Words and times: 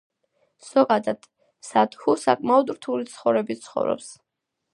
ზოგადად, 0.69 1.27
სადჰუ 1.67 2.15
საკმაოდ 2.23 2.73
რთული 2.79 3.07
ცხოვრებით 3.13 3.63
ცხოვრობს. 3.69 4.11